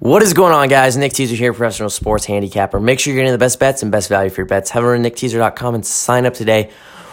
What 0.00 0.22
is 0.22 0.32
going 0.32 0.54
on, 0.54 0.68
guys? 0.68 0.96
Nick 0.96 1.12
Teaser 1.12 1.36
here, 1.36 1.52
professional 1.52 1.90
sports 1.90 2.24
handicapper. 2.24 2.80
Make 2.80 2.98
sure 2.98 3.12
you're 3.12 3.20
getting 3.20 3.32
the 3.32 3.38
best 3.38 3.58
bets 3.58 3.82
and 3.82 3.92
best 3.92 4.08
value 4.08 4.30
for 4.30 4.40
your 4.40 4.46
bets. 4.46 4.70
Head 4.70 4.82
over 4.82 4.96
to 4.96 5.02
nickteaser.com 5.02 5.74
and 5.74 5.84
sign 5.84 6.24
up 6.24 6.32
today. 6.32 6.70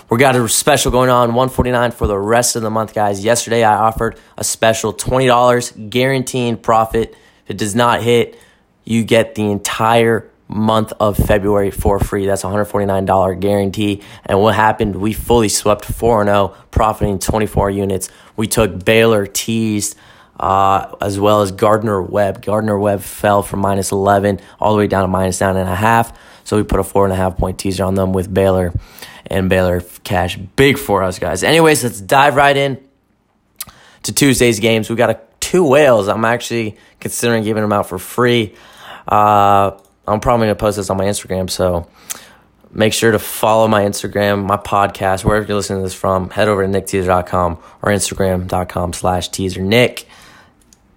We've 0.09 0.21
got 0.21 0.37
a 0.37 0.47
special 0.47 0.89
going 0.89 1.09
on, 1.09 1.33
149 1.33 1.92
for 1.92 2.08
the 2.08 2.17
rest 2.17 2.55
of 2.55 2.61
the 2.61 2.69
month, 2.69 2.93
guys. 2.93 3.25
Yesterday, 3.25 3.65
I 3.65 3.75
offered 3.75 4.17
a 4.37 4.43
special 4.45 4.93
$20 4.93 5.89
guaranteed 5.89 6.63
profit. 6.63 7.13
If 7.43 7.50
it 7.50 7.58
does 7.58 7.75
not 7.75 8.04
hit, 8.04 8.39
you 8.86 9.04
get 9.04 9.36
the 9.36 9.52
entire 9.52 10.32
month 10.48 10.94
of 11.02 11.18
February 11.18 11.72
for 11.72 12.00
free. 12.00 12.26
That's 12.26 12.44
$149 12.44 13.42
guarantee. 13.42 14.02
And 14.26 14.40
what 14.40 14.56
happened? 14.56 14.96
We 14.96 15.12
fully 15.12 15.50
swept 15.50 15.84
4 15.84 16.24
0, 16.24 16.56
profiting 16.72 17.20
24 17.20 17.70
units. 17.70 18.08
We 18.38 18.48
took 18.48 18.86
Baylor, 18.86 19.28
teased, 19.28 19.98
uh, 20.40 20.96
as 21.02 21.20
well 21.20 21.42
as 21.42 21.52
Gardner 21.52 22.02
Webb. 22.02 22.44
Gardner 22.44 22.78
Webb 22.78 23.02
fell 23.02 23.44
from 23.44 23.60
minus 23.60 23.92
11 23.92 24.40
all 24.60 24.74
the 24.74 24.78
way 24.78 24.88
down 24.88 25.04
to 25.04 25.08
minus 25.08 25.41
nine 25.41 25.58
and 25.58 25.70
a 25.70 25.76
half. 25.76 26.18
So 26.44 26.55
we 26.58 26.64
put 26.64 26.80
a 26.80 26.84
four 26.84 27.04
and 27.04 27.14
a 27.14 27.16
half 27.16 27.38
point 27.38 27.59
teaser 27.59 27.84
on 27.84 27.95
them 27.95 28.14
with 28.14 28.34
Baylor, 28.34 28.73
and 29.26 29.50
Baylor 29.50 29.81
cash 30.04 30.38
big 30.38 30.78
for 30.78 31.04
us, 31.04 31.20
guys. 31.20 31.44
Anyways, 31.44 31.84
let's 31.84 32.00
dive 32.00 32.36
right 32.36 32.55
in 32.55 32.80
to 34.04 34.14
Tuesday's 34.14 34.59
games. 34.59 34.90
We 34.90 34.95
got 34.95 35.09
a, 35.09 35.20
two 35.42 35.68
whales. 35.68 36.08
I'm 36.08 36.23
actually 36.23 36.78
considering 37.00 37.44
giving 37.44 37.64
them 37.64 37.73
out 37.73 37.90
for 37.90 38.00
free. 38.00 38.56
Uh, 39.08 39.72
I'm 40.08 40.22
probably 40.22 40.45
going 40.45 40.56
to 40.56 40.59
post 40.59 40.78
this 40.78 40.90
on 40.90 40.95
my 40.95 41.06
Instagram, 41.06 41.50
so 41.50 41.90
make 42.72 42.94
sure 42.94 43.12
to 43.12 43.20
follow 43.20 43.67
my 43.67 43.84
Instagram, 43.84 44.45
my 44.45 44.56
podcast, 44.56 45.26
wherever 45.26 45.45
you're 45.45 45.58
listening 45.58 45.80
to 45.80 45.84
this 45.84 45.94
from. 45.94 46.30
Head 46.30 46.48
over 46.48 46.66
to 46.66 46.72
nickteaser.com 46.72 47.58
or 47.81 47.92
instagram.com 47.92 48.94
slash 48.94 49.30
teasernick 49.30 50.06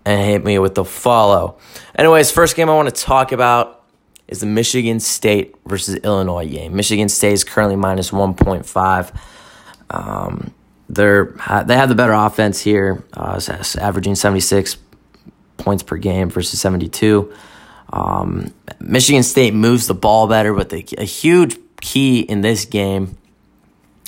and 0.05 0.21
hit 0.25 0.45
me 0.45 0.59
with 0.59 0.75
the 0.75 0.85
follow. 0.85 1.59
Anyways, 1.95 2.31
first 2.31 2.57
game 2.57 2.71
I 2.71 2.75
want 2.75 2.95
to 2.95 3.03
talk 3.03 3.33
about 3.33 3.85
is 4.29 4.41
the 4.41 4.47
Michigan 4.47 5.01
State 5.01 5.57
versus 5.67 5.97
Illinois 5.97 6.49
game. 6.49 6.75
Michigan 6.75 7.09
State 7.09 7.33
is 7.33 7.45
currently 7.45 7.77
minus 7.77 8.11
1.5. 8.11 9.15
Um, 9.91 10.55
they're 10.89 11.37
they 11.67 11.77
have 11.77 11.89
the 11.89 11.95
better 11.95 12.13
offense 12.13 12.61
here, 12.61 13.05
uh, 13.13 13.41
averaging 13.79 14.15
76 14.15 14.77
points 15.57 15.83
per 15.83 15.97
game 15.97 16.31
versus 16.31 16.61
72. 16.61 17.33
Um, 17.93 18.53
Michigan 18.81 19.23
State 19.23 19.53
moves 19.53 19.87
the 19.87 19.95
ball 19.95 20.27
better, 20.27 20.55
but 20.55 20.71
the, 20.71 20.85
a 20.99 21.05
huge 21.05 21.57
key 21.81 22.21
in 22.21 22.41
this 22.41 22.65
game 22.65 23.17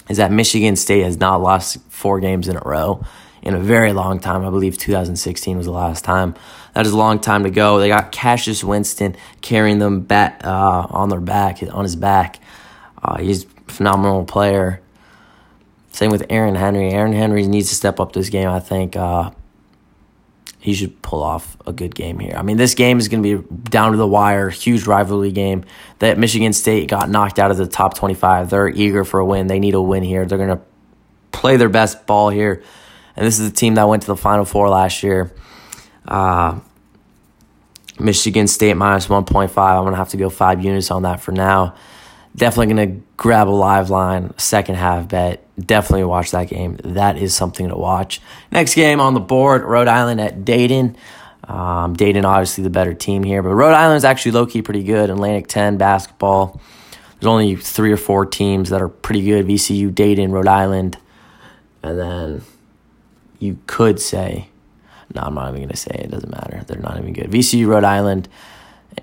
is 0.08 0.16
that 0.16 0.32
Michigan 0.32 0.76
State 0.76 1.02
has 1.02 1.18
not 1.18 1.40
lost 1.40 1.78
four 1.88 2.20
games 2.20 2.48
in 2.48 2.56
a 2.56 2.62
row 2.64 3.04
in 3.42 3.54
a 3.54 3.58
very 3.58 3.92
long 3.92 4.20
time. 4.20 4.44
I 4.46 4.50
believe 4.50 4.78
2016 4.78 5.56
was 5.56 5.66
the 5.66 5.72
last 5.72 6.04
time. 6.04 6.34
That 6.74 6.86
is 6.86 6.92
a 6.92 6.96
long 6.96 7.18
time 7.18 7.42
to 7.42 7.50
go. 7.50 7.78
They 7.78 7.88
got 7.88 8.12
Cassius 8.12 8.64
Winston 8.64 9.16
carrying 9.40 9.78
them 9.78 10.00
back 10.00 10.40
uh, 10.44 10.86
on 10.88 11.08
their 11.08 11.20
back, 11.20 11.62
on 11.70 11.84
his 11.84 11.96
back. 11.96 12.38
Uh, 13.02 13.18
he's 13.18 13.44
a 13.44 13.48
phenomenal 13.66 14.24
player. 14.24 14.80
Same 15.90 16.10
with 16.10 16.24
Aaron 16.30 16.54
Henry. 16.54 16.90
Aaron 16.90 17.12
Henry 17.12 17.46
needs 17.46 17.68
to 17.68 17.74
step 17.74 18.00
up 18.00 18.12
this 18.12 18.30
game. 18.30 18.48
I 18.48 18.60
think 18.60 18.96
uh, 18.96 19.32
he 20.58 20.72
should 20.72 21.02
pull 21.02 21.22
off 21.22 21.56
a 21.66 21.72
good 21.72 21.94
game 21.94 22.18
here. 22.18 22.34
I 22.36 22.42
mean, 22.42 22.56
this 22.56 22.74
game 22.74 22.98
is 22.98 23.08
going 23.08 23.22
to 23.22 23.42
be 23.42 23.56
down 23.64 23.90
to 23.90 23.98
the 23.98 24.06
wire, 24.06 24.48
huge 24.48 24.86
rivalry 24.86 25.32
game. 25.32 25.64
That 25.98 26.16
Michigan 26.16 26.54
State 26.54 26.88
got 26.88 27.10
knocked 27.10 27.38
out 27.38 27.50
of 27.50 27.58
the 27.58 27.66
top 27.66 27.94
25. 27.94 28.48
They're 28.48 28.68
eager 28.68 29.04
for 29.04 29.20
a 29.20 29.26
win. 29.26 29.48
They 29.48 29.58
need 29.58 29.74
a 29.74 29.82
win 29.82 30.04
here. 30.04 30.24
They're 30.24 30.38
going 30.38 30.56
to 30.56 30.62
play 31.32 31.56
their 31.56 31.68
best 31.68 32.06
ball 32.06 32.30
here 32.30 32.62
and 33.16 33.26
this 33.26 33.38
is 33.38 33.48
a 33.48 33.52
team 33.52 33.74
that 33.74 33.88
went 33.88 34.02
to 34.02 34.08
the 34.08 34.16
Final 34.16 34.44
Four 34.44 34.68
last 34.68 35.02
year. 35.02 35.32
Uh, 36.06 36.60
Michigan 37.98 38.46
State 38.48 38.74
minus 38.76 39.06
1.5. 39.06 39.56
I'm 39.56 39.82
going 39.82 39.92
to 39.92 39.96
have 39.96 40.10
to 40.10 40.16
go 40.16 40.30
five 40.30 40.64
units 40.64 40.90
on 40.90 41.02
that 41.02 41.20
for 41.20 41.32
now. 41.32 41.74
Definitely 42.34 42.74
going 42.74 42.96
to 42.96 43.06
grab 43.16 43.48
a 43.48 43.50
live 43.50 43.90
line, 43.90 44.36
second 44.38 44.76
half 44.76 45.08
bet. 45.08 45.46
Definitely 45.58 46.04
watch 46.04 46.30
that 46.30 46.48
game. 46.48 46.78
That 46.82 47.18
is 47.18 47.34
something 47.34 47.68
to 47.68 47.76
watch. 47.76 48.20
Next 48.50 48.74
game 48.74 49.00
on 49.00 49.14
the 49.14 49.20
board 49.20 49.62
Rhode 49.62 49.88
Island 49.88 50.20
at 50.20 50.44
Dayton. 50.44 50.96
Um, 51.44 51.94
Dayton, 51.94 52.24
obviously, 52.24 52.64
the 52.64 52.70
better 52.70 52.94
team 52.94 53.22
here, 53.22 53.42
but 53.42 53.50
Rhode 53.50 53.74
Island 53.74 53.98
is 53.98 54.04
actually 54.04 54.32
low 54.32 54.46
key 54.46 54.62
pretty 54.62 54.82
good. 54.82 55.10
Atlantic 55.10 55.48
10 55.48 55.76
basketball. 55.76 56.60
There's 57.20 57.28
only 57.28 57.56
three 57.56 57.92
or 57.92 57.96
four 57.96 58.24
teams 58.24 58.70
that 58.70 58.80
are 58.80 58.88
pretty 58.88 59.22
good 59.24 59.46
VCU, 59.46 59.94
Dayton, 59.94 60.32
Rhode 60.32 60.48
Island. 60.48 60.98
And 61.82 61.98
then 61.98 62.42
you 63.42 63.58
could 63.66 64.00
say, 64.00 64.48
no, 65.14 65.22
I'm 65.22 65.34
not 65.34 65.48
even 65.48 65.60
going 65.60 65.68
to 65.68 65.76
say 65.76 65.94
it. 66.04 66.10
Doesn't 66.10 66.30
matter. 66.30 66.62
They're 66.66 66.78
not 66.78 66.98
even 66.98 67.12
good. 67.12 67.30
VCU, 67.30 67.66
Rhode 67.66 67.84
Island. 67.84 68.28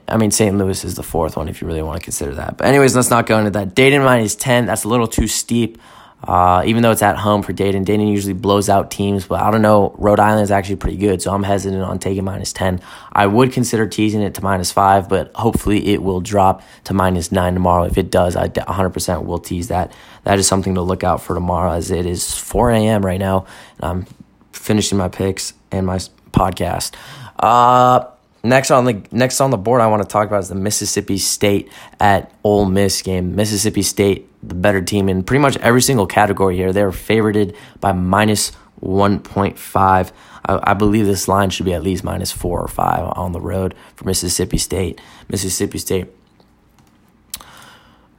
I 0.07 0.17
mean, 0.17 0.31
St. 0.31 0.57
Louis 0.57 0.83
is 0.83 0.95
the 0.95 1.03
fourth 1.03 1.38
one 1.38 1.50
if 1.50 1.61
you 1.61 1.67
really 1.67 1.81
want 1.81 2.00
to 2.00 2.03
consider 2.03 2.35
that. 2.35 2.57
But, 2.57 2.67
anyways, 2.67 2.95
let's 2.95 3.09
not 3.09 3.27
go 3.27 3.38
into 3.38 3.51
that. 3.51 3.75
Dayton 3.75 4.03
minus 4.03 4.35
10. 4.35 4.66
That's 4.66 4.83
a 4.83 4.88
little 4.88 5.07
too 5.07 5.27
steep. 5.27 5.77
Uh, 6.22 6.63
even 6.66 6.83
though 6.83 6.91
it's 6.91 7.01
at 7.01 7.16
home 7.16 7.41
for 7.41 7.53
Dayton, 7.53 7.85
Dayton 7.85 8.07
usually 8.07 8.33
blows 8.33 8.67
out 8.67 8.91
teams, 8.91 9.25
but 9.25 9.41
I 9.41 9.51
don't 9.51 9.61
know. 9.61 9.95
Rhode 9.97 10.19
Island 10.19 10.44
is 10.44 10.51
actually 10.51 10.75
pretty 10.75 10.97
good, 10.97 11.21
so 11.21 11.33
I'm 11.33 11.44
hesitant 11.44 11.81
on 11.81 11.97
taking 11.97 12.25
minus 12.25 12.51
10. 12.51 12.81
I 13.13 13.25
would 13.25 13.53
consider 13.53 13.88
teasing 13.88 14.21
it 14.21 14.33
to 14.33 14.44
minus 14.44 14.69
5, 14.69 15.07
but 15.07 15.31
hopefully 15.33 15.88
it 15.94 16.03
will 16.03 16.19
drop 16.19 16.61
to 16.85 16.94
minus 16.94 17.31
9 17.31 17.53
tomorrow. 17.53 17.85
If 17.85 17.97
it 17.97 18.11
does, 18.11 18.35
I 18.35 18.50
100% 18.50 19.25
will 19.25 19.39
tease 19.39 19.69
that. 19.69 19.94
That 20.25 20.39
is 20.39 20.47
something 20.47 20.75
to 20.75 20.81
look 20.81 21.06
out 21.06 21.21
for 21.21 21.35
tomorrow, 21.35 21.71
as 21.71 21.89
it 21.89 22.06
is 22.06 22.38
4 22.38 22.71
a.m. 22.71 23.06
right 23.06 23.19
now, 23.19 23.45
and 23.79 23.89
I'm 23.89 24.06
finishing 24.52 24.98
my 24.98 25.08
picks 25.08 25.54
and 25.72 25.86
my 25.86 25.98
podcast. 26.32 26.94
Uh, 27.38 28.06
next 28.44 28.72
on 28.72 28.86
the 28.86 29.02
next 29.12 29.42
on 29.42 29.52
the 29.52 29.58
board, 29.58 29.82
I 29.82 29.88
want 29.88 30.02
to 30.04 30.08
talk 30.08 30.28
about 30.28 30.40
is 30.40 30.50
the 30.50 30.56
Mississippi 30.56 31.18
State 31.18 31.72
at 32.00 32.32
Ole 32.44 32.66
Miss 32.66 33.02
game. 33.02 33.36
Mississippi 33.36 33.82
State, 33.82 34.28
the 34.48 34.56
better 34.56 34.82
team 34.82 35.10
in 35.10 35.24
pretty 35.24 35.42
much 35.42 35.58
every 35.58 35.82
single 35.82 36.08
category 36.08 36.56
here. 36.56 36.74
They're 36.74 36.92
favorited 36.92 37.56
by 37.80 37.92
minus 37.92 38.52
one 38.80 39.20
point 39.20 39.58
five. 39.58 40.12
I, 40.46 40.72
I 40.72 40.74
believe 40.74 41.06
this 41.06 41.28
line 41.28 41.50
should 41.50 41.66
be 41.66 41.74
at 41.74 41.84
least 41.84 42.04
minus 42.04 42.31
four 42.31 42.62
or 42.62 42.68
five 42.68 43.12
on 43.16 43.31
the 43.31 43.42
road 43.42 43.76
for 43.96 44.06
Mississippi 44.06 44.58
State. 44.58 45.00
Mississippi 45.30 45.78
State. 45.78 46.08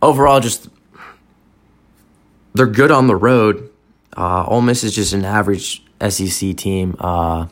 Overall, 0.02 0.40
just 0.40 0.68
they're 2.54 2.66
good 2.66 2.90
on 2.90 3.06
the 3.06 3.16
road. 3.16 3.70
Uh, 4.16 4.44
Ole 4.46 4.62
Miss 4.62 4.82
is 4.82 4.94
just 4.94 5.12
an 5.12 5.24
average 5.24 5.84
SEC 6.08 6.56
team. 6.56 6.96
Uh, 6.98 7.46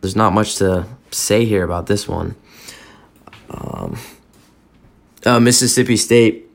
there's 0.00 0.16
not 0.16 0.32
much 0.32 0.56
to 0.56 0.86
say 1.10 1.44
here 1.44 1.64
about 1.64 1.86
this 1.86 2.08
one. 2.08 2.34
Um, 3.50 3.98
uh, 5.24 5.40
Mississippi 5.40 5.96
State, 5.96 6.50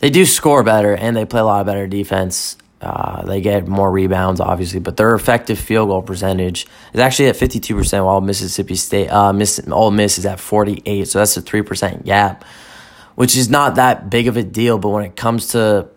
they 0.00 0.10
do 0.10 0.24
score 0.24 0.62
better 0.62 0.94
and 0.94 1.16
they 1.16 1.24
play 1.24 1.40
a 1.40 1.44
lot 1.44 1.64
better 1.66 1.86
defense. 1.86 2.56
Uh, 2.80 3.24
they 3.24 3.40
get 3.40 3.66
more 3.66 3.90
rebounds, 3.90 4.40
obviously, 4.40 4.78
but 4.78 4.96
their 4.96 5.14
effective 5.14 5.58
field 5.58 5.88
goal 5.88 6.02
percentage 6.02 6.66
is 6.92 7.00
actually 7.00 7.28
at 7.28 7.34
52%, 7.34 8.04
while 8.04 8.20
Mississippi 8.20 8.76
State, 8.76 9.08
uh, 9.08 9.32
Miss, 9.32 9.60
Ole 9.68 9.90
Miss 9.90 10.16
is 10.16 10.24
at 10.26 10.38
48, 10.38 11.08
so 11.08 11.18
that's 11.18 11.36
a 11.36 11.42
3% 11.42 12.04
gap, 12.04 12.44
which 13.16 13.36
is 13.36 13.50
not 13.50 13.74
that 13.74 14.10
big 14.10 14.28
of 14.28 14.36
a 14.36 14.44
deal, 14.44 14.78
but 14.78 14.90
when 14.90 15.04
it 15.04 15.16
comes 15.16 15.48
to 15.48 15.88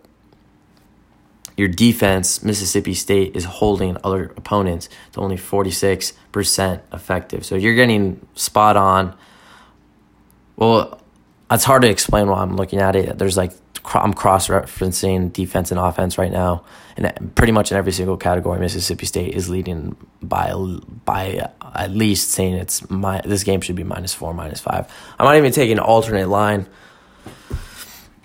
your 1.56 1.68
defense, 1.68 2.42
Mississippi 2.42 2.94
State 2.94 3.36
is 3.36 3.44
holding 3.44 3.96
other 4.04 4.32
opponents 4.36 4.88
to 5.12 5.20
only 5.20 5.36
46% 5.36 6.80
effective. 6.92 7.44
So 7.44 7.56
you're 7.56 7.74
getting 7.74 8.26
spot 8.34 8.76
on. 8.76 9.14
Well, 10.56 11.00
it's 11.50 11.64
hard 11.64 11.82
to 11.82 11.88
explain 11.88 12.28
while 12.28 12.42
I'm 12.42 12.56
looking 12.56 12.80
at 12.80 12.96
it. 12.96 13.18
There's 13.18 13.36
like, 13.36 13.52
I'm 13.94 14.14
cross 14.14 14.48
referencing 14.48 15.32
defense 15.32 15.70
and 15.70 15.78
offense 15.78 16.16
right 16.16 16.32
now. 16.32 16.64
And 16.96 17.34
pretty 17.34 17.52
much 17.52 17.70
in 17.70 17.76
every 17.76 17.92
single 17.92 18.16
category, 18.16 18.60
Mississippi 18.60 19.06
State 19.06 19.34
is 19.34 19.48
leading 19.48 19.96
by 20.22 20.52
by 21.04 21.50
at 21.74 21.90
least 21.90 22.30
saying 22.30 22.54
it's 22.54 22.88
my 22.90 23.22
this 23.24 23.44
game 23.44 23.60
should 23.60 23.76
be 23.76 23.82
minus 23.82 24.12
four, 24.12 24.34
minus 24.34 24.60
five. 24.60 24.92
I 25.18 25.24
might 25.24 25.38
even 25.38 25.52
take 25.52 25.70
an 25.70 25.78
alternate 25.78 26.28
line 26.28 26.68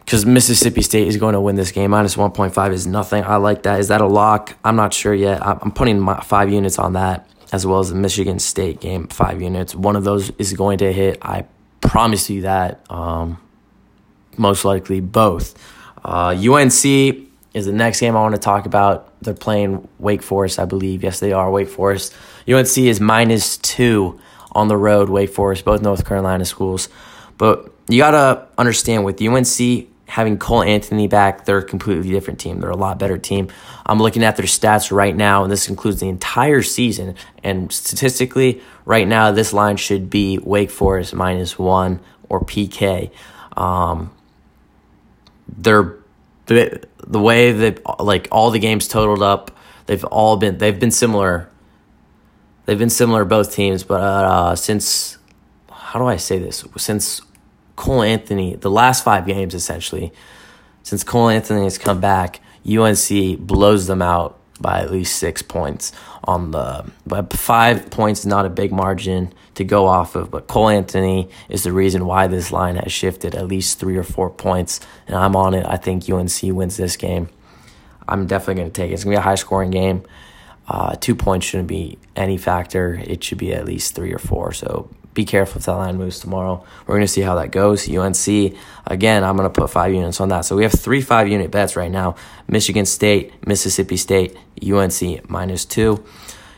because 0.07 0.25
Mississippi 0.25 0.81
State 0.81 1.09
is 1.09 1.17
going 1.17 1.33
to 1.33 1.41
win 1.41 1.57
this 1.57 1.71
game. 1.71 1.91
Minus 1.91 2.15
1.5 2.15 2.71
is 2.71 2.87
nothing. 2.87 3.25
I 3.25 3.35
like 3.35 3.63
that. 3.63 3.81
Is 3.81 3.89
that 3.89 3.99
a 3.99 4.07
lock? 4.07 4.55
I'm 4.63 4.77
not 4.77 4.93
sure 4.93 5.13
yet. 5.13 5.45
I'm 5.45 5.69
putting 5.69 5.99
my 5.99 6.21
five 6.21 6.49
units 6.49 6.79
on 6.79 6.93
that, 6.93 7.29
as 7.51 7.67
well 7.67 7.79
as 7.79 7.89
the 7.89 7.95
Michigan 7.95 8.39
State 8.39 8.79
game, 8.79 9.09
five 9.09 9.41
units. 9.41 9.75
One 9.75 9.97
of 9.97 10.05
those 10.05 10.29
is 10.37 10.53
going 10.53 10.77
to 10.77 10.93
hit. 10.93 11.17
I 11.21 11.43
promise 11.81 12.29
you 12.29 12.43
that. 12.43 12.89
Um, 12.89 13.37
most 14.37 14.63
likely 14.63 15.01
both. 15.01 15.61
Uh, 16.05 16.29
UNC 16.29 16.85
is 17.53 17.65
the 17.65 17.73
next 17.73 17.99
game 17.99 18.15
I 18.15 18.21
want 18.21 18.33
to 18.33 18.39
talk 18.39 18.65
about. 18.65 19.11
They're 19.21 19.33
playing 19.33 19.89
Wake 19.99 20.23
Forest, 20.23 20.57
I 20.57 20.63
believe. 20.63 21.03
Yes, 21.03 21.19
they 21.19 21.33
are 21.33 21.51
Wake 21.51 21.67
Forest. 21.67 22.15
UNC 22.47 22.77
is 22.77 23.01
minus 23.01 23.57
two 23.57 24.21
on 24.53 24.69
the 24.69 24.77
road. 24.77 25.09
Wake 25.09 25.31
Forest, 25.31 25.65
both 25.65 25.81
North 25.81 26.05
Carolina 26.05 26.45
schools. 26.45 26.87
But 27.37 27.69
you 27.89 27.97
got 27.97 28.11
to 28.11 28.47
understand 28.57 29.03
with 29.03 29.21
UNC, 29.21 29.89
having 30.07 30.37
Cole 30.37 30.63
Anthony 30.63 31.07
back, 31.07 31.45
they're 31.45 31.59
a 31.59 31.63
completely 31.63 32.09
different 32.09 32.39
team. 32.39 32.59
They're 32.59 32.69
a 32.69 32.77
lot 32.77 32.97
better 32.97 33.17
team. 33.17 33.49
I'm 33.85 33.99
looking 33.99 34.23
at 34.23 34.37
their 34.37 34.45
stats 34.45 34.91
right 34.91 35.15
now, 35.15 35.43
and 35.43 35.51
this 35.51 35.69
includes 35.69 35.99
the 35.99 36.09
entire 36.09 36.61
season. 36.61 37.15
And 37.43 37.71
statistically, 37.71 38.61
right 38.85 39.07
now, 39.07 39.31
this 39.31 39.53
line 39.53 39.77
should 39.77 40.09
be 40.09 40.39
Wake 40.39 40.71
Forest 40.71 41.13
minus 41.13 41.59
one 41.59 41.99
or 42.29 42.41
PK. 42.41 43.11
Um, 43.55 44.11
they're 45.57 45.95
the, 46.47 46.83
the 47.05 47.19
way 47.19 47.51
that 47.51 47.81
like 47.99 48.27
all 48.31 48.51
the 48.51 48.59
games 48.59 48.87
totaled 48.87 49.21
up, 49.21 49.51
they've 49.85 50.03
all 50.05 50.37
been 50.37 50.57
they've 50.57 50.79
been 50.79 50.91
similar. 50.91 51.49
They've 52.65 52.79
been 52.79 52.89
similar 52.89 53.23
both 53.23 53.53
teams, 53.53 53.83
but 53.83 54.01
uh, 54.01 54.55
since 54.55 55.17
how 55.71 55.99
do 55.99 56.05
I 56.05 56.17
say 56.17 56.37
this? 56.37 56.65
Since 56.75 57.21
Cole 57.77 58.01
Anthony, 58.01 58.55
the 58.55 58.69
last 58.69 59.05
five 59.05 59.25
games 59.25 59.53
essentially, 59.53 60.11
since 60.83 61.05
Cole 61.05 61.29
Anthony 61.29 61.63
has 61.63 61.77
come 61.77 62.01
back, 62.01 62.41
UNC 62.69 63.39
blows 63.39 63.87
them 63.87 64.01
out 64.01 64.37
by 64.59 64.81
at 64.81 64.91
least 64.91 65.17
six 65.17 65.41
points 65.41 65.91
on 66.23 66.51
the 66.51 66.85
but 67.05 67.31
five 67.31 67.89
points 67.91 68.25
not 68.25 68.45
a 68.45 68.49
big 68.49 68.71
margin 68.71 69.31
to 69.53 69.63
go 69.63 69.85
off 69.85 70.15
of 70.15 70.31
but 70.31 70.47
cole 70.47 70.67
anthony 70.67 71.29
is 71.47 71.63
the 71.63 71.71
reason 71.71 72.07
why 72.07 72.25
this 72.25 72.51
line 72.51 72.75
has 72.75 72.91
shifted 72.91 73.35
at 73.35 73.47
least 73.47 73.79
three 73.79 73.95
or 73.95 74.03
four 74.03 74.31
points 74.31 74.79
and 75.05 75.15
i'm 75.15 75.35
on 75.35 75.53
it. 75.53 75.63
I 75.67 75.77
think 75.77 76.09
unc 76.09 76.31
wins 76.43 76.75
this 76.75 76.97
game. 76.97 77.29
I'm 78.07 78.25
definitely 78.25 78.55
going 78.55 78.71
to 78.71 78.81
take 78.81 78.89
it. 78.89 78.93
It's 78.93 79.03
going 79.03 79.15
to 79.15 79.19
be 79.19 79.21
a 79.21 79.23
high 79.23 79.35
scoring 79.35 79.69
game. 79.69 80.03
Uh, 80.67 80.95
two 80.95 81.15
points 81.15 81.45
shouldn't 81.45 81.67
be 81.67 81.97
any 82.15 82.37
factor. 82.37 82.93
It 82.95 83.23
should 83.23 83.37
be 83.37 83.53
at 83.53 83.65
least 83.65 83.95
three 83.95 84.13
or 84.13 84.17
four 84.17 84.53
so 84.53 84.89
be 85.17 85.25
careful 85.25 85.57
if 85.59 85.65
that 85.65 85.73
line 85.73 85.97
moves 85.97 86.19
tomorrow. 86.19 86.63
We're 86.85 86.95
going 86.95 87.07
to 87.07 87.11
see 87.11 87.21
how 87.21 87.35
that 87.35 87.51
goes. 87.51 87.89
UNC, 87.89 88.55
again, 88.85 89.23
I'm 89.23 89.35
going 89.35 89.51
to 89.51 89.61
put 89.61 89.69
five 89.71 89.91
units 89.91 90.21
on 90.21 90.29
that. 90.29 90.45
So 90.45 90.55
we 90.55 90.63
have 90.63 90.71
three 90.71 91.01
five 91.01 91.27
unit 91.27 91.51
bets 91.51 91.75
right 91.75 91.91
now 91.91 92.15
Michigan 92.47 92.85
State, 92.85 93.33
Mississippi 93.45 93.97
State, 93.97 94.37
UNC 94.63 95.27
minus 95.29 95.65
two. 95.65 96.05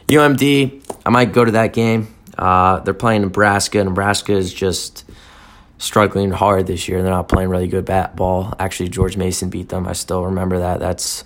UMD, 0.07 0.83
I 1.05 1.09
might 1.09 1.31
go 1.31 1.45
to 1.45 1.51
that 1.51 1.71
game. 1.73 2.13
Uh, 2.37 2.79
they're 2.81 2.93
playing 2.93 3.21
Nebraska. 3.21 3.83
Nebraska 3.83 4.33
is 4.33 4.53
just 4.53 5.05
struggling 5.77 6.31
hard 6.31 6.67
this 6.67 6.87
year. 6.87 7.01
They're 7.01 7.11
not 7.11 7.29
playing 7.29 7.49
really 7.49 7.67
good 7.67 7.85
bat 7.85 8.15
ball. 8.15 8.53
Actually, 8.59 8.89
George 8.89 9.15
Mason 9.15 9.49
beat 9.49 9.69
them. 9.69 9.87
I 9.87 9.93
still 9.93 10.25
remember 10.25 10.59
that. 10.59 10.79
That's 10.79 11.23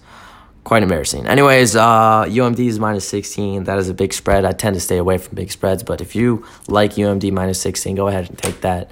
quite 0.63 0.83
embarrassing. 0.83 1.27
Anyways, 1.27 1.75
uh, 1.75 2.25
UMD 2.25 2.59
is 2.59 2.79
minus 2.79 3.07
16. 3.07 3.65
That 3.65 3.77
is 3.77 3.89
a 3.89 3.93
big 3.93 4.13
spread. 4.13 4.45
I 4.45 4.53
tend 4.53 4.75
to 4.75 4.79
stay 4.79 4.97
away 4.97 5.17
from 5.17 5.35
big 5.35 5.51
spreads, 5.51 5.83
but 5.83 6.01
if 6.01 6.15
you 6.15 6.45
like 6.67 6.93
UMD 6.93 7.31
minus 7.31 7.59
16, 7.61 7.95
go 7.95 8.07
ahead 8.07 8.29
and 8.29 8.37
take 8.37 8.61
that. 8.61 8.89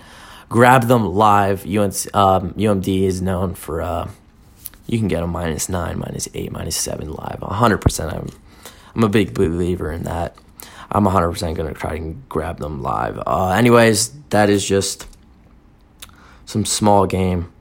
Grab 0.49 0.87
them 0.87 1.13
live. 1.13 1.65
UNC, 1.65 2.13
um, 2.13 2.53
UMD 2.53 3.03
is 3.03 3.21
known 3.21 3.55
for, 3.55 3.81
uh, 3.81 4.09
you 4.85 4.99
can 4.99 5.07
get 5.07 5.21
them 5.21 5.31
minus 5.31 5.69
9, 5.69 5.97
minus 5.97 6.27
8, 6.33 6.51
minus 6.51 6.75
7 6.75 7.09
live. 7.09 7.39
100%. 7.39 8.13
I'm, 8.13 8.29
I'm 8.93 9.03
a 9.03 9.09
big 9.09 9.33
believer 9.33 9.91
in 9.91 10.03
that. 10.03 10.35
I'm 10.91 11.05
100% 11.05 11.55
going 11.55 11.73
to 11.73 11.79
try 11.79 11.93
and 11.93 12.27
grab 12.27 12.59
them 12.59 12.81
live. 12.81 13.17
Uh, 13.25 13.51
anyways, 13.51 14.11
that 14.31 14.49
is 14.49 14.67
just 14.67 15.07
some 16.45 16.65
small 16.65 17.05
game. 17.05 17.53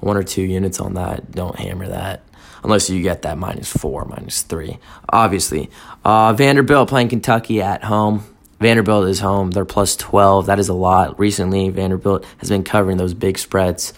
One 0.00 0.16
or 0.16 0.22
two 0.22 0.42
units 0.42 0.80
on 0.80 0.94
that. 0.94 1.32
Don't 1.32 1.58
hammer 1.58 1.88
that 1.88 2.22
unless 2.62 2.90
you 2.90 3.02
get 3.02 3.22
that 3.22 3.38
minus 3.38 3.70
four, 3.70 4.04
minus 4.04 4.42
three. 4.42 4.78
Obviously, 5.08 5.70
uh, 6.04 6.32
Vanderbilt 6.32 6.88
playing 6.88 7.08
Kentucky 7.08 7.62
at 7.62 7.84
home. 7.84 8.24
Vanderbilt 8.60 9.08
is 9.08 9.20
home. 9.20 9.52
They're 9.52 9.64
plus 9.64 9.94
12. 9.96 10.46
That 10.46 10.58
is 10.58 10.68
a 10.68 10.74
lot. 10.74 11.18
Recently, 11.18 11.68
Vanderbilt 11.68 12.24
has 12.38 12.48
been 12.48 12.64
covering 12.64 12.96
those 12.96 13.14
big 13.14 13.38
spreads, 13.38 13.92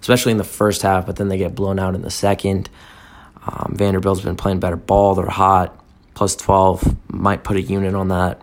especially 0.00 0.32
in 0.32 0.38
the 0.38 0.44
first 0.44 0.82
half, 0.82 1.06
but 1.06 1.16
then 1.16 1.28
they 1.28 1.38
get 1.38 1.54
blown 1.54 1.78
out 1.78 1.94
in 1.94 2.02
the 2.02 2.10
second. 2.10 2.70
Um, 3.46 3.74
Vanderbilt's 3.76 4.22
been 4.22 4.36
playing 4.36 4.60
better 4.60 4.76
ball. 4.76 5.14
They're 5.14 5.26
hot. 5.26 5.78
Plus 6.14 6.34
12. 6.36 6.96
Might 7.12 7.44
put 7.44 7.56
a 7.56 7.62
unit 7.62 7.94
on 7.94 8.08
that. 8.08 8.40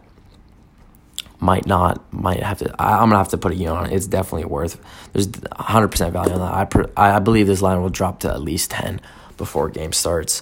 Might 1.39 1.65
not. 1.65 2.13
Might 2.13 2.41
have 2.41 2.59
to. 2.59 2.73
I, 2.79 2.93
am 2.93 3.09
going 3.09 3.11
to 3.11 3.17
have 3.17 3.29
to 3.29 3.37
put 3.37 3.51
a 3.51 3.55
unit 3.55 3.75
on 3.75 3.85
it. 3.87 3.95
It's 3.95 4.07
definitely 4.07 4.45
worth. 4.45 4.79
There's 5.11 5.27
100% 5.27 6.11
value 6.11 6.33
on 6.35 6.39
that. 6.39 6.91
I, 6.95 7.15
I 7.15 7.19
believe 7.19 7.47
this 7.47 7.61
line 7.61 7.81
will 7.81 7.89
drop 7.89 8.19
to 8.21 8.29
at 8.29 8.41
least 8.41 8.71
10 8.71 9.01
before 9.37 9.69
game 9.69 9.93
starts. 9.93 10.41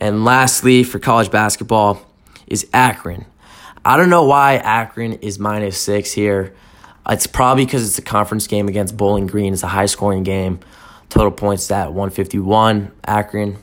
And 0.00 0.24
lastly, 0.24 0.84
for 0.84 0.98
college 0.98 1.30
basketball, 1.30 2.02
is 2.46 2.66
Akron. 2.72 3.26
I 3.84 3.96
don't 3.96 4.10
know 4.10 4.24
why 4.24 4.56
Akron 4.56 5.14
is 5.14 5.38
minus 5.38 5.78
six 5.78 6.12
here. 6.12 6.54
It's 7.08 7.26
probably 7.26 7.64
because 7.64 7.86
it's 7.86 7.98
a 7.98 8.02
conference 8.02 8.46
game 8.46 8.68
against 8.68 8.96
Bowling 8.96 9.26
Green. 9.26 9.52
It's 9.52 9.62
a 9.62 9.68
high 9.68 9.86
scoring 9.86 10.22
game. 10.22 10.60
Total 11.08 11.30
points 11.30 11.70
at 11.70 11.92
151. 11.92 12.92
Akron 13.04 13.58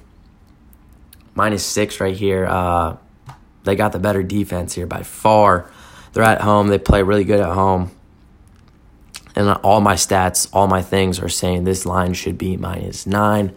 minus 1.36 1.66
six 1.66 2.00
right 2.00 2.16
here. 2.16 2.46
Uh, 2.46 2.98
they 3.64 3.76
got 3.76 3.92
the 3.92 4.00
better 4.00 4.24
defense 4.24 4.74
here 4.74 4.86
by 4.86 5.04
far. 5.04 5.70
They're 6.14 6.24
at 6.24 6.42
home. 6.42 6.68
They 6.68 6.78
play 6.78 7.04
really 7.04 7.24
good 7.24 7.40
at 7.40 7.50
home. 7.50 7.92
And 9.36 9.50
all 9.64 9.82
my 9.82 9.96
stats, 9.96 10.48
all 10.54 10.68
my 10.68 10.82
things 10.82 11.20
are 11.20 11.30
saying 11.30 11.64
this 11.64 11.86
line 11.86 12.14
should 12.14 12.38
be 12.38 12.56
minus 12.56 13.08
nine. 13.08 13.56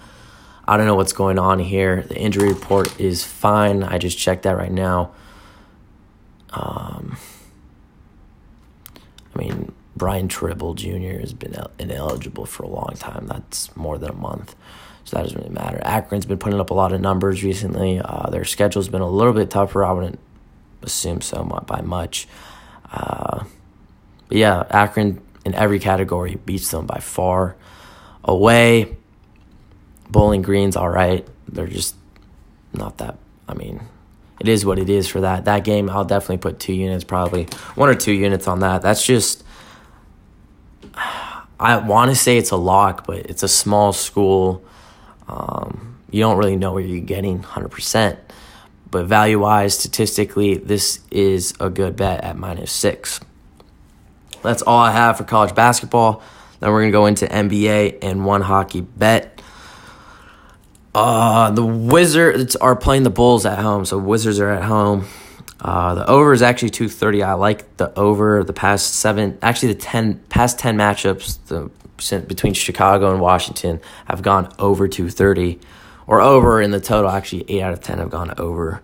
I 0.68 0.76
don't 0.76 0.86
know 0.86 0.96
what's 0.96 1.12
going 1.12 1.38
on 1.38 1.58
here. 1.58 2.02
The 2.02 2.16
injury 2.16 2.48
report 2.48 3.00
is 3.00 3.22
fine. 3.22 3.82
I 3.82 3.98
just 3.98 4.18
checked 4.18 4.42
that 4.42 4.56
right 4.56 4.72
now. 4.72 5.12
Um, 6.50 7.16
I 9.34 9.38
mean, 9.38 9.72
Brian 9.94 10.28
Tribble 10.28 10.74
Jr. 10.74 11.20
has 11.20 11.32
been 11.32 11.54
ineligible 11.78 12.46
for 12.46 12.64
a 12.64 12.68
long 12.68 12.94
time. 12.98 13.26
That's 13.26 13.74
more 13.76 13.96
than 13.98 14.10
a 14.10 14.14
month. 14.14 14.56
So 15.04 15.16
that 15.16 15.22
doesn't 15.22 15.38
really 15.38 15.54
matter. 15.54 15.80
Akron's 15.84 16.26
been 16.26 16.38
putting 16.38 16.58
up 16.58 16.70
a 16.70 16.74
lot 16.74 16.92
of 16.92 17.00
numbers 17.00 17.44
recently. 17.44 18.00
Uh, 18.00 18.28
their 18.30 18.44
schedule's 18.44 18.88
been 18.88 19.02
a 19.02 19.08
little 19.08 19.32
bit 19.32 19.50
tougher. 19.50 19.84
I 19.84 19.92
wouldn't 19.92 20.18
assume 20.82 21.20
so 21.20 21.44
much, 21.44 21.66
by 21.66 21.80
much. 21.80 22.26
Uh, 22.90 23.44
but 24.28 24.36
yeah, 24.36 24.64
Akron 24.70 25.22
in 25.44 25.54
every 25.54 25.78
category 25.78 26.36
beats 26.44 26.70
them 26.72 26.86
by 26.86 26.98
far. 26.98 27.56
Away, 28.24 28.96
Bowling 30.10 30.42
Green's 30.42 30.76
all 30.76 30.88
right. 30.88 31.26
They're 31.48 31.66
just 31.66 31.94
not 32.72 32.98
that. 32.98 33.16
I 33.48 33.54
mean, 33.54 33.80
it 34.40 34.48
is 34.48 34.64
what 34.64 34.78
it 34.78 34.90
is 34.90 35.08
for 35.08 35.20
that. 35.20 35.44
That 35.44 35.64
game, 35.64 35.88
I'll 35.88 36.04
definitely 36.04 36.38
put 36.38 36.58
two 36.58 36.74
units, 36.74 37.04
probably 37.04 37.44
one 37.74 37.88
or 37.88 37.94
two 37.94 38.12
units 38.12 38.48
on 38.48 38.60
that. 38.60 38.82
That's 38.82 39.04
just. 39.04 39.44
I 41.58 41.78
want 41.78 42.10
to 42.10 42.14
say 42.16 42.36
it's 42.36 42.50
a 42.50 42.56
lock, 42.56 43.06
but 43.06 43.18
it's 43.18 43.42
a 43.42 43.48
small 43.48 43.94
school. 43.94 44.62
Um, 45.26 45.98
you 46.10 46.20
don't 46.20 46.36
really 46.36 46.56
know 46.56 46.72
where 46.72 46.82
you're 46.82 47.00
getting 47.00 47.42
100%. 47.42 48.18
But 48.90 49.06
value 49.06 49.40
wise, 49.40 49.78
statistically, 49.78 50.56
this 50.56 51.00
is 51.10 51.54
a 51.58 51.70
good 51.70 51.96
bet 51.96 52.22
at 52.22 52.36
minus 52.36 52.72
six. 52.72 53.20
That's 54.42 54.62
all 54.62 54.78
I 54.78 54.92
have 54.92 55.16
for 55.18 55.24
college 55.24 55.54
basketball. 55.54 56.22
Then 56.60 56.70
we're 56.70 56.82
going 56.82 56.92
to 56.92 56.96
go 56.96 57.06
into 57.06 57.26
NBA 57.26 57.98
and 58.02 58.24
one 58.24 58.42
hockey 58.42 58.80
bet. 58.80 59.35
Uh, 60.96 61.50
the 61.50 61.62
Wizards 61.62 62.56
are 62.56 62.74
playing 62.74 63.02
the 63.02 63.10
Bulls 63.10 63.44
at 63.44 63.58
home, 63.58 63.84
so 63.84 63.98
Wizards 63.98 64.40
are 64.40 64.48
at 64.48 64.62
home. 64.62 65.04
Uh, 65.60 65.94
the 65.94 66.08
over 66.08 66.32
is 66.32 66.40
actually 66.40 66.70
230. 66.70 67.22
I 67.22 67.34
like 67.34 67.76
the 67.76 67.92
over 67.98 68.42
the 68.42 68.54
past 68.54 68.94
seven, 68.94 69.36
actually 69.42 69.74
the 69.74 69.80
10 69.80 70.20
past 70.30 70.58
10 70.58 70.78
matchups 70.78 71.36
the, 71.48 72.20
between 72.20 72.54
Chicago 72.54 73.10
and 73.10 73.20
Washington 73.20 73.78
have 74.06 74.22
gone 74.22 74.50
over 74.58 74.88
230 74.88 75.60
or 76.06 76.22
over 76.22 76.62
in 76.62 76.70
the 76.70 76.80
total. 76.80 77.10
Actually, 77.10 77.44
8 77.46 77.60
out 77.60 77.72
of 77.74 77.82
10 77.82 77.98
have 77.98 78.08
gone 78.08 78.32
over. 78.38 78.80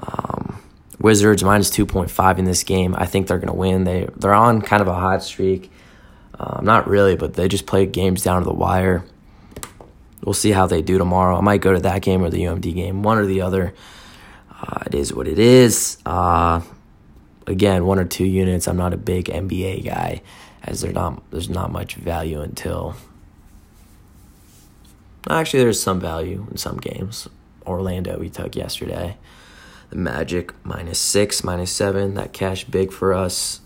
Um, 0.00 0.60
Wizards 1.00 1.42
minus 1.42 1.70
2.5 1.70 2.38
in 2.38 2.44
this 2.44 2.62
game. 2.62 2.94
I 2.94 3.06
think 3.06 3.28
they're 3.28 3.38
going 3.38 3.48
to 3.48 3.54
win. 3.54 3.84
They, 3.84 4.06
they're 4.16 4.34
on 4.34 4.60
kind 4.60 4.82
of 4.82 4.88
a 4.88 4.94
hot 4.94 5.22
streak. 5.22 5.70
Uh, 6.38 6.60
not 6.60 6.86
really, 6.86 7.16
but 7.16 7.32
they 7.32 7.48
just 7.48 7.64
play 7.64 7.86
games 7.86 8.22
down 8.22 8.42
to 8.42 8.44
the 8.44 8.54
wire. 8.54 9.02
We'll 10.24 10.34
see 10.34 10.52
how 10.52 10.66
they 10.66 10.82
do 10.82 10.98
tomorrow. 10.98 11.36
I 11.36 11.40
might 11.40 11.60
go 11.60 11.72
to 11.72 11.80
that 11.80 12.02
game 12.02 12.22
or 12.22 12.30
the 12.30 12.44
UMD 12.44 12.74
game, 12.74 13.02
one 13.02 13.18
or 13.18 13.26
the 13.26 13.40
other. 13.40 13.74
Uh, 14.50 14.84
it 14.86 14.94
is 14.94 15.12
what 15.12 15.26
it 15.26 15.38
is. 15.38 15.98
Uh, 16.06 16.60
again, 17.46 17.84
one 17.84 17.98
or 17.98 18.04
two 18.04 18.24
units. 18.24 18.68
I'm 18.68 18.76
not 18.76 18.94
a 18.94 18.96
big 18.96 19.26
NBA 19.26 19.84
guy, 19.84 20.22
as 20.62 20.82
there's 20.82 20.94
not 20.94 21.22
there's 21.30 21.48
not 21.48 21.72
much 21.72 21.96
value 21.96 22.40
until. 22.40 22.94
Actually, 25.28 25.62
there's 25.62 25.82
some 25.82 26.00
value 26.00 26.46
in 26.50 26.56
some 26.56 26.78
games. 26.78 27.28
Orlando 27.66 28.18
we 28.18 28.28
took 28.28 28.56
yesterday. 28.56 29.16
The 29.90 29.96
Magic 29.96 30.52
minus 30.64 30.98
six, 30.98 31.44
minus 31.44 31.70
seven. 31.70 32.14
That 32.14 32.32
cash 32.32 32.64
big 32.64 32.92
for 32.92 33.12
us. 33.12 33.60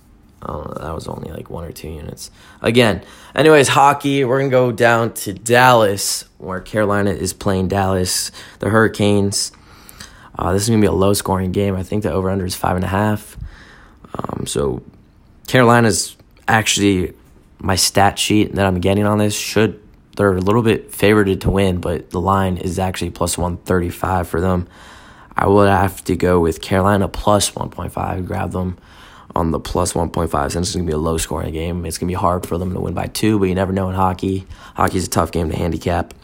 Know, 0.47 0.75
that 0.81 0.95
was 0.95 1.09
only 1.09 1.31
like 1.31 1.51
one 1.51 1.65
or 1.65 1.73
two 1.73 1.89
units. 1.89 2.31
Again, 2.61 3.03
anyways, 3.35 3.69
hockey, 3.69 4.25
we're 4.25 4.39
to 4.43 4.49
go 4.51 4.71
down 4.71 5.15
to 5.15 5.33
Dallas, 5.33 6.25
where 6.39 6.61
Carolina 6.61 7.11
is 7.11 7.33
playing 7.33 7.69
Dallas, 7.69 8.31
the 8.59 8.69
Hurricanes. 8.69 9.53
Uh, 10.39 10.53
this 10.53 10.63
is 10.63 10.69
to 10.69 10.79
be 10.81 10.87
a 10.87 10.93
low 10.93 11.15
scoring 11.15 11.53
game. 11.53 11.75
I 11.75 11.83
think 11.83 12.03
the 12.03 12.13
over 12.13 12.29
under 12.29 12.45
is 12.45 12.55
five 12.55 12.77
and 12.77 12.85
a 12.85 12.89
half. 12.89 13.37
Um, 14.15 14.47
so 14.47 14.83
Carolina's 15.49 16.17
actually 16.47 17.15
my 17.59 17.77
stat 17.77 18.19
sheet 18.19 18.55
that 18.55 18.67
I'm 18.67 18.81
getting 18.81 19.07
on 19.07 19.19
this 19.19 19.35
should 19.35 19.83
they're 20.17 20.35
a 20.35 20.41
little 20.41 20.63
bit 20.63 20.95
favored 20.95 21.41
to 21.43 21.51
win, 21.51 21.81
but 21.81 22.11
the 22.11 22.21
line 22.21 22.57
is 22.57 22.79
actually 22.79 23.11
plus 23.11 23.37
135 23.37 24.27
for 24.27 24.41
them. 24.41 24.67
I 25.37 25.47
would 25.47 25.69
have 25.69 26.03
to 26.05 26.17
go 26.17 26.41
with 26.41 26.63
Carolina 26.63 27.07
plus 27.07 27.51
1.5, 27.51 28.27
grab 28.27 28.53
them 28.53 28.79
on 29.37 29.51
the 29.51 29.61
plus 29.61 29.93
1.5 29.93 30.51
since 30.51 30.69
it's 30.69 30.75
going 30.75 30.87
to 30.87 30.91
be 30.91 30.95
a 30.95 30.99
low 30.99 31.19
scoring 31.19 31.53
game. 31.53 31.85
It's 31.85 31.99
going 31.99 32.09
to 32.09 32.11
be 32.11 32.19
hard 32.19 32.47
for 32.47 32.57
them 32.57 32.73
to 32.73 32.81
win 32.81 32.95
by 32.95 33.07
two, 33.07 33.39
but 33.39 33.45
you 33.45 33.55
never 33.55 33.73
know 33.73 33.91
in 33.91 33.95
hockey. 33.95 34.47
Hockey's 34.75 35.07
a 35.07 35.11
tough 35.11 35.31
game 35.31 35.51
to 35.51 35.57
handicap. 35.57 36.15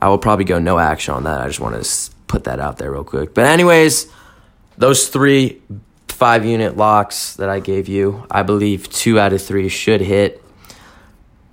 I 0.00 0.08
will 0.08 0.18
probably 0.18 0.44
go 0.44 0.58
no 0.58 0.78
action 0.78 1.14
on 1.14 1.24
that. 1.24 1.40
I 1.40 1.46
just 1.46 1.58
want 1.58 1.82
to 1.82 2.10
put 2.26 2.44
that 2.44 2.60
out 2.60 2.76
there 2.76 2.92
real 2.92 3.02
quick. 3.02 3.32
But, 3.34 3.46
anyways, 3.46 4.06
those 4.76 5.08
three 5.08 5.62
five 6.08 6.44
unit 6.44 6.76
locks 6.76 7.34
that 7.36 7.48
I 7.48 7.60
gave 7.60 7.88
you, 7.88 8.26
I 8.30 8.42
believe 8.42 8.90
two 8.90 9.18
out 9.18 9.32
of 9.32 9.42
three 9.42 9.70
should 9.70 10.02
hit. 10.02 10.44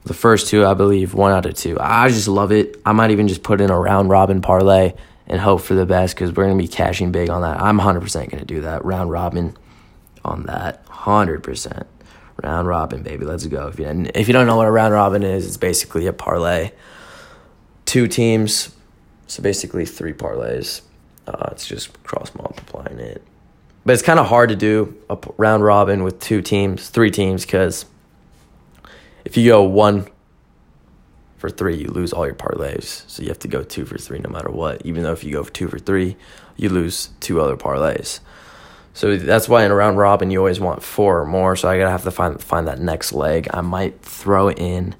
The 0.04 0.14
first 0.14 0.50
two, 0.50 0.66
I 0.66 0.74
believe, 0.74 1.14
one 1.14 1.32
out 1.32 1.46
of 1.46 1.54
two. 1.54 1.78
I 1.80 2.10
just 2.10 2.28
love 2.28 2.52
it. 2.52 2.76
I 2.86 2.92
might 2.92 3.12
even 3.12 3.30
just 3.30 3.44
put 3.44 3.62
in 3.62 3.70
a 3.70 3.80
round 3.80 4.10
robin 4.10 4.42
parlay 4.42 4.94
and 5.26 5.40
hope 5.40 5.62
for 5.62 5.74
the 5.74 5.86
best 5.86 6.16
because 6.16 6.32
we're 6.32 6.46
going 6.46 6.58
to 6.58 6.62
be 6.62 6.68
cashing 6.68 7.14
big 7.14 7.30
on 7.30 7.44
that. 7.44 7.62
I'm 7.62 7.80
100% 7.80 8.14
going 8.14 8.40
to 8.40 8.46
do 8.46 8.62
that. 8.62 8.84
Round 8.84 9.10
robin 9.10 9.56
on 10.28 10.44
that. 10.44 10.86
100%. 10.88 11.86
Round 12.44 12.68
robin, 12.68 13.02
baby. 13.02 13.26
Let's 13.26 13.48
go. 13.48 13.68
If 13.68 13.80
you, 13.80 13.88
if 14.14 14.28
you 14.28 14.34
don't 14.34 14.46
know 14.46 14.58
what 14.58 14.68
a 14.68 14.72
round 14.72 14.94
robin 14.94 15.24
is, 15.24 15.48
it's 15.48 15.58
basically 15.58 16.06
a 16.06 16.14
parlay. 16.14 16.72
Two 17.86 18.08
teams, 18.08 18.76
so 19.26 19.42
basically 19.42 19.86
three 19.86 20.14
parlays. 20.14 20.82
Uh, 21.26 21.50
it's 21.52 21.66
just 21.66 22.04
cross 22.04 22.32
multiplying 22.36 23.00
it. 23.00 23.24
But 23.86 23.94
it's 23.94 24.04
kind 24.04 24.20
of 24.20 24.28
hard 24.28 24.50
to 24.50 24.56
do 24.56 24.96
a 25.10 25.18
round 25.38 25.64
robin 25.64 26.04
with 26.04 26.20
two 26.20 26.42
teams, 26.42 26.90
three 26.90 27.10
teams, 27.10 27.46
because 27.46 27.86
if 29.26 29.36
you 29.36 29.50
go 29.50 29.64
one 29.64 30.08
for 31.38 31.50
three, 31.50 31.78
you 31.78 31.88
lose 31.88 32.14
all 32.14 32.26
your 32.26 32.36
parlays. 32.36 33.10
So 33.10 33.24
you 33.24 33.30
have 33.30 33.40
to 33.40 33.48
go 33.48 33.64
two 33.64 33.86
for 33.86 33.98
three 33.98 34.20
no 34.20 34.30
matter 34.30 34.52
what. 34.52 34.86
Even 34.86 35.04
though 35.04 35.14
if 35.14 35.24
you 35.24 35.32
go 35.32 35.44
two 35.44 35.68
for 35.68 35.80
three, 35.80 36.18
you 36.56 36.70
lose 36.70 37.10
two 37.20 37.40
other 37.40 37.56
parlays. 37.56 38.20
So 38.98 39.16
that's 39.16 39.48
why 39.48 39.64
in 39.64 39.70
a 39.70 39.76
round 39.76 40.00
robin 40.00 40.32
you 40.32 40.40
always 40.40 40.60
want 40.60 40.82
four 40.82 41.22
or 41.22 41.26
more. 41.28 41.56
So 41.56 41.70
I 41.70 41.78
gotta 41.78 41.92
have 41.92 42.02
to 42.06 42.10
find 42.10 42.42
find 42.42 42.68
that 42.68 42.80
next 42.80 43.14
leg. 43.14 43.48
I 43.54 43.62
might 43.62 44.02
throw 44.02 44.50
in 44.50 44.96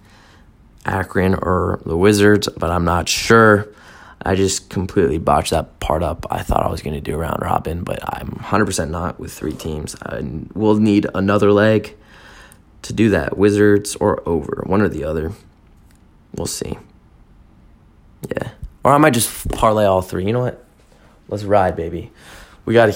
Akron 0.86 1.34
or 1.34 1.82
the 1.84 1.98
Wizards, 1.98 2.48
but 2.56 2.70
I'm 2.70 2.86
not 2.86 3.10
sure. 3.10 3.68
I 4.24 4.36
just 4.36 4.70
completely 4.70 5.18
botched 5.18 5.50
that 5.50 5.80
part 5.80 6.04
up. 6.04 6.28
I 6.30 6.44
thought 6.44 6.64
I 6.64 6.70
was 6.70 6.84
to 6.84 7.02
do 7.02 7.16
a 7.16 7.18
round 7.18 7.42
robin, 7.42 7.84
but 7.84 7.98
I'm 8.04 8.34
100% 8.34 8.92
not 8.92 9.20
with 9.20 9.34
three 9.34 9.54
teams. 9.54 9.96
I 10.04 10.22
will 10.54 10.76
need 10.76 11.08
another 11.16 11.52
leg 11.52 11.96
to 12.84 12.94
do 12.94 13.10
that 13.10 13.36
Wizards 13.36 13.96
or 13.96 14.22
over, 14.30 14.64
one 14.68 14.84
or 14.84 14.90
the 14.90 15.06
other. 15.06 15.32
We'll 16.36 16.46
see. 16.46 16.78
Yeah. 18.30 18.52
Or 18.84 18.92
I 18.94 19.00
might 19.00 19.14
just 19.14 19.50
parlay 19.50 19.86
all 19.86 20.04
three. 20.04 20.28
You 20.28 20.34
know 20.34 20.42
what? 20.42 20.64
Let's 21.30 21.44
ride, 21.44 21.76
baby. 21.76 22.12
We 22.66 22.76
got 22.76 22.90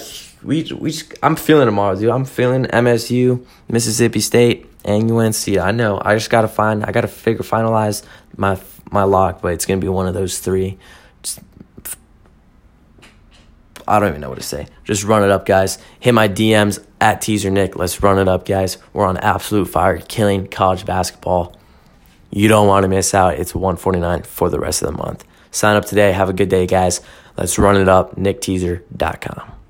we 0.44 0.64
we 0.74 0.92
just, 0.92 1.14
I'm 1.22 1.36
feeling 1.36 1.66
tomorrow, 1.66 1.96
dude. 1.96 2.10
I'm 2.10 2.26
feeling 2.26 2.66
MSU, 2.66 3.46
Mississippi 3.70 4.20
State, 4.20 4.68
and 4.84 5.12
UNC. 5.12 5.58
I 5.58 5.72
know. 5.72 6.02
I 6.04 6.16
just 6.16 6.30
got 6.30 6.42
to 6.42 6.48
find 6.48 6.84
I 6.84 6.92
got 6.92 7.02
to 7.02 7.08
figure 7.08 7.44
finalize 7.44 8.04
my 8.38 8.60
my 8.92 9.04
lock, 9.04 9.42
but 9.42 9.54
it's 9.54 9.66
to 9.66 9.78
be 9.78 9.88
one 9.88 10.08
of 10.08 10.14
those 10.14 10.40
three. 10.40 10.78
Just, 11.22 11.40
I 13.88 14.00
don't 14.00 14.10
even 14.10 14.22
know 14.22 14.30
what 14.30 14.38
to 14.38 14.44
say. 14.44 14.68
Just 14.84 15.04
run 15.04 15.24
it 15.24 15.32
up, 15.32 15.46
guys. 15.46 15.78
Hit 16.00 16.14
my 16.14 16.28
DMs 16.28 16.84
at 17.00 17.22
Teaser 17.22 17.50
Nick. 17.50 17.76
Let's 17.76 18.02
run 18.02 18.20
it 18.20 18.28
up, 18.28 18.46
guys. 18.46 18.78
We're 18.94 19.06
on 19.06 19.18
absolute 19.18 19.66
fire, 19.66 19.98
killing 20.00 20.48
college 20.48 20.86
basketball. 20.86 21.56
You 22.30 22.48
don't 22.48 22.68
want 22.68 22.84
to 22.84 22.88
miss 22.88 23.14
out. 23.14 23.36
It's 23.36 23.54
149 23.54 24.24
for 24.24 24.50
the 24.50 24.60
rest 24.60 24.82
of 24.82 24.92
the 24.92 24.98
month. 24.98 25.26
Sign 25.52 25.76
up 25.76 25.86
today. 25.86 26.14
Have 26.14 26.30
a 26.30 26.34
good 26.34 26.48
day, 26.48 26.66
guys. 26.66 27.02
Let's 27.38 27.60
run 27.60 27.76
it 27.76 27.90
up. 27.90 28.16
NickTeaser.com. 28.16 29.61